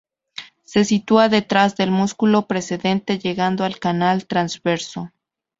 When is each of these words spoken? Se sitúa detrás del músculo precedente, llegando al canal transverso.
Se 0.63 0.83
sitúa 0.83 1.29
detrás 1.29 1.75
del 1.77 1.91
músculo 1.91 2.47
precedente, 2.47 3.19
llegando 3.19 3.63
al 3.65 3.77
canal 3.77 4.25
transverso. 4.25 5.11